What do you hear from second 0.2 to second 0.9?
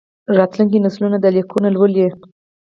راتلونکي